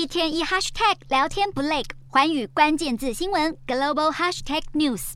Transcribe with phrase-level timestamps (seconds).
[0.00, 5.12] 一天一 hashtag 聊天不累，环宇关键字新闻 global hashtag news。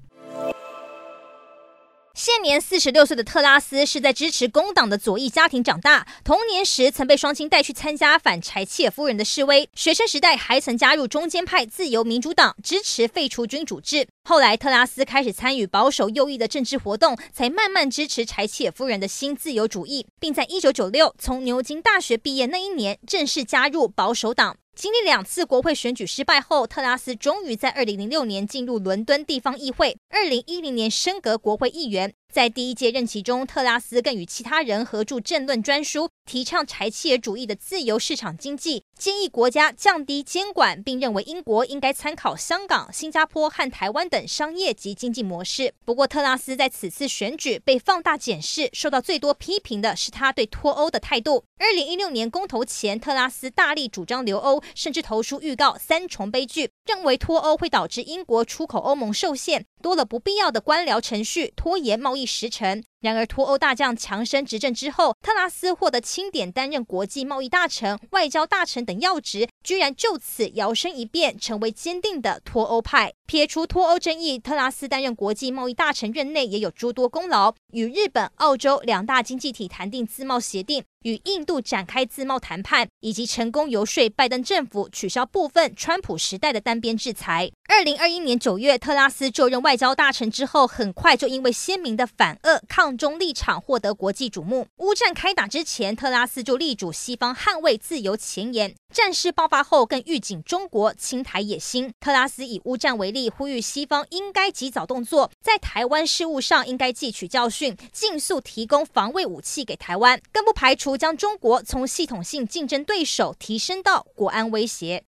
[2.12, 14.06] 现年四十六岁的特拉斯是在支持工党的左翼家庭长大，童年时曾被双亲带去参加反柴契夫人的示威，学生时代还曾加入中间派自由民主党，支持废除君主制。
[14.24, 24.58] 后来特拉斯开始参与保守右翼的政治活动，才慢慢支持柴契夫人的新自由主义，并在一九九六从牛津大学毕业那一年正式加入保守党。
[24.74, 32.12] 经历两次国会选举失败后，特拉斯终于在二零零六年进入伦敦地方议会，二零一零年升格国会议员。
[32.34, 45.74] 在第一届任期中，特拉斯更与其他人合著政论专书，提倡柴契尔主义的自由市场经济，建议国家降低监管，并认为英国应该参考香港、新加坡和台湾等商业及经济模式。
[45.84, 51.44] 不过，特拉斯在此次选举被放大检视，受到最多批评的是他对脱欧的态度。
[51.60, 59.64] 二零一六年公投前，特拉斯大力主张留欧，甚至投书预告三重悲剧，认为脱欧会导致英国出口欧盟受限。
[59.80, 62.84] 多了不必要的官僚程序，拖延贸易时辰。
[63.04, 73.12] 然而，脱欧大将强生执政之后，特拉斯获得钦点，担任国际贸易大臣、外交大臣等要职，居然就此摇身一变，成为坚定的脱欧派。
[73.26, 87.50] 撇除脱欧争议，特拉斯担任国际贸易大臣任内也有诸多功劳，与日本、澳洲两大经济体谈定自贸协定，与印度展开自贸谈判，以及成功游说拜登政府取消部分川普时代的单边制裁。
[87.68, 92.62] 二零二一年九月，特拉斯就任外交大臣之后，很快就因为鲜明的反俄
[92.96, 94.66] 中立场获得国际瞩目。
[94.76, 101.92] 乌战开打之前，特拉斯就力主西方捍卫自由前沿；战事爆发后，更预警中国侵台野心。
[101.98, 115.02] 特拉斯以乌战为例，呼吁西方应该及早动作，在台湾事务上应该汲取教训，尽速提供防卫武器给台湾，更不排除将中国从系统性竞争对手提升到国安威胁。